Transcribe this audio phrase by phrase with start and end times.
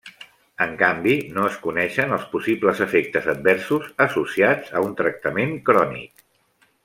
[0.63, 6.27] En canvi no es coneixen els possibles efectes adversos associats a un tractament crònic.